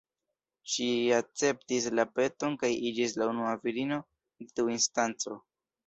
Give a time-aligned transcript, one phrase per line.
[0.75, 5.43] Ŝi akceptis la peton kaj iĝis la unua virino de tiu instanco.